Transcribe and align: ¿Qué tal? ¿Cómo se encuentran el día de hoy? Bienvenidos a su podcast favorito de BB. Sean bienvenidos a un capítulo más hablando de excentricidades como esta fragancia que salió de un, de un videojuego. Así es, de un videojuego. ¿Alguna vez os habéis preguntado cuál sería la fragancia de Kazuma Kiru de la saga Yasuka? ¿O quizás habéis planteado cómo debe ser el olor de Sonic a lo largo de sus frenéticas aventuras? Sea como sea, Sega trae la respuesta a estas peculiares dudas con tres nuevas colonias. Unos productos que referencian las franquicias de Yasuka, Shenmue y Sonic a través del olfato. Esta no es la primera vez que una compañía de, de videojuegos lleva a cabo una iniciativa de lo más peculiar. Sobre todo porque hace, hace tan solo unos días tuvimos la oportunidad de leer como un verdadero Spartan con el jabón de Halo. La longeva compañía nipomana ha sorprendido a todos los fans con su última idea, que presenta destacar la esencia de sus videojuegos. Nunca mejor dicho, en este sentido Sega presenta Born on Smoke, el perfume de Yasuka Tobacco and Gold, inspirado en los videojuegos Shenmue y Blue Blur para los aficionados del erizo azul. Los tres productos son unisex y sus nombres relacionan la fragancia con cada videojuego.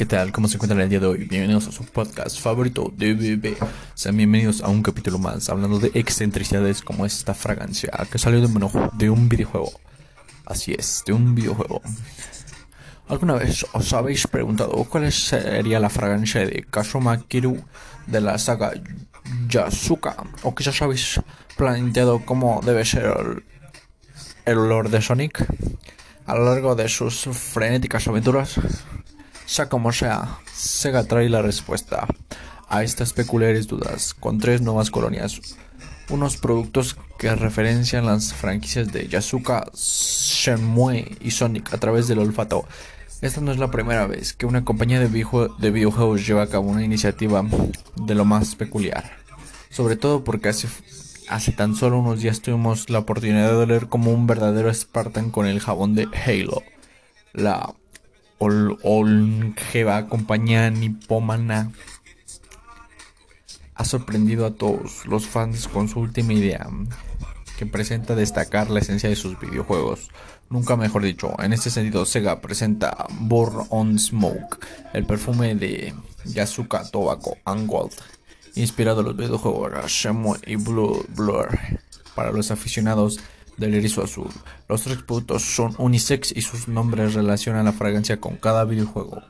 ¿Qué 0.00 0.06
tal? 0.06 0.32
¿Cómo 0.32 0.48
se 0.48 0.54
encuentran 0.54 0.80
el 0.80 0.88
día 0.88 0.98
de 0.98 1.06
hoy? 1.06 1.24
Bienvenidos 1.26 1.68
a 1.68 1.72
su 1.72 1.84
podcast 1.84 2.40
favorito 2.40 2.90
de 2.96 3.12
BB. 3.12 3.54
Sean 3.92 4.16
bienvenidos 4.16 4.62
a 4.62 4.68
un 4.68 4.82
capítulo 4.82 5.18
más 5.18 5.50
hablando 5.50 5.78
de 5.78 5.90
excentricidades 5.92 6.80
como 6.80 7.04
esta 7.04 7.34
fragancia 7.34 7.90
que 8.10 8.16
salió 8.16 8.40
de 8.40 8.46
un, 8.46 8.90
de 8.94 9.10
un 9.10 9.28
videojuego. 9.28 9.70
Así 10.46 10.72
es, 10.72 11.02
de 11.04 11.12
un 11.12 11.34
videojuego. 11.34 11.82
¿Alguna 13.08 13.34
vez 13.34 13.66
os 13.74 13.92
habéis 13.92 14.26
preguntado 14.26 14.72
cuál 14.84 15.12
sería 15.12 15.78
la 15.78 15.90
fragancia 15.90 16.46
de 16.46 16.64
Kazuma 16.70 17.20
Kiru 17.28 17.62
de 18.06 18.22
la 18.22 18.38
saga 18.38 18.72
Yasuka? 19.50 20.16
¿O 20.44 20.54
quizás 20.54 20.80
habéis 20.80 21.20
planteado 21.58 22.24
cómo 22.24 22.62
debe 22.64 22.86
ser 22.86 23.44
el 24.46 24.58
olor 24.58 24.88
de 24.88 25.02
Sonic 25.02 25.44
a 26.24 26.36
lo 26.36 26.46
largo 26.46 26.74
de 26.74 26.88
sus 26.88 27.26
frenéticas 27.28 28.08
aventuras? 28.08 28.58
Sea 29.50 29.68
como 29.68 29.90
sea, 29.90 30.38
Sega 30.54 31.02
trae 31.02 31.28
la 31.28 31.42
respuesta 31.42 32.06
a 32.68 32.84
estas 32.84 33.12
peculiares 33.12 33.66
dudas 33.66 34.14
con 34.14 34.38
tres 34.38 34.60
nuevas 34.60 34.92
colonias. 34.92 35.40
Unos 36.08 36.36
productos 36.36 36.96
que 37.18 37.34
referencian 37.34 38.06
las 38.06 38.32
franquicias 38.32 38.92
de 38.92 39.08
Yasuka, 39.08 39.66
Shenmue 39.74 41.16
y 41.20 41.32
Sonic 41.32 41.74
a 41.74 41.78
través 41.78 42.06
del 42.06 42.20
olfato. 42.20 42.64
Esta 43.22 43.40
no 43.40 43.50
es 43.50 43.58
la 43.58 43.72
primera 43.72 44.06
vez 44.06 44.34
que 44.34 44.46
una 44.46 44.64
compañía 44.64 45.00
de, 45.00 45.08
de 45.08 45.70
videojuegos 45.72 46.24
lleva 46.24 46.42
a 46.42 46.48
cabo 46.48 46.70
una 46.70 46.84
iniciativa 46.84 47.44
de 47.96 48.14
lo 48.14 48.24
más 48.24 48.54
peculiar. 48.54 49.16
Sobre 49.68 49.96
todo 49.96 50.22
porque 50.22 50.50
hace, 50.50 50.68
hace 51.28 51.50
tan 51.50 51.74
solo 51.74 51.98
unos 51.98 52.20
días 52.20 52.40
tuvimos 52.40 52.88
la 52.88 53.00
oportunidad 53.00 53.58
de 53.58 53.66
leer 53.66 53.88
como 53.88 54.12
un 54.12 54.28
verdadero 54.28 54.72
Spartan 54.72 55.32
con 55.32 55.46
el 55.46 55.58
jabón 55.58 55.96
de 55.96 56.06
Halo. 56.24 56.62
La 57.32 57.74
longeva 58.48 60.08
compañía 60.08 60.70
nipomana 60.70 61.70
ha 63.74 63.84
sorprendido 63.84 64.44
a 64.44 64.54
todos 64.54 65.06
los 65.06 65.26
fans 65.26 65.66
con 65.66 65.88
su 65.88 66.00
última 66.00 66.34
idea, 66.34 66.68
que 67.58 67.64
presenta 67.64 68.14
destacar 68.14 68.68
la 68.70 68.80
esencia 68.80 69.08
de 69.08 69.16
sus 69.16 69.40
videojuegos. 69.40 70.10
Nunca 70.50 70.76
mejor 70.76 71.02
dicho, 71.02 71.34
en 71.42 71.52
este 71.54 71.70
sentido 71.70 72.04
Sega 72.04 72.40
presenta 72.40 73.06
Born 73.20 73.66
on 73.70 73.98
Smoke, 73.98 74.58
el 74.92 75.06
perfume 75.06 75.54
de 75.54 75.94
Yasuka 76.26 76.90
Tobacco 76.90 77.38
and 77.46 77.66
Gold, 77.66 77.92
inspirado 78.54 79.00
en 79.00 79.06
los 79.06 79.16
videojuegos 79.16 79.90
Shenmue 79.90 80.38
y 80.46 80.56
Blue 80.56 81.04
Blur 81.16 81.58
para 82.14 82.32
los 82.32 82.50
aficionados 82.50 83.20
del 83.60 83.74
erizo 83.74 84.02
azul. 84.02 84.30
Los 84.68 84.82
tres 84.82 85.02
productos 85.02 85.42
son 85.42 85.74
unisex 85.78 86.32
y 86.34 86.42
sus 86.42 86.66
nombres 86.66 87.14
relacionan 87.14 87.66
la 87.66 87.72
fragancia 87.72 88.20
con 88.20 88.36
cada 88.36 88.64
videojuego. 88.64 89.22